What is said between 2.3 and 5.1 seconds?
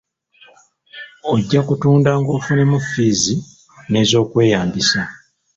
ofunemu ffiizi n'ez'okweyambisa.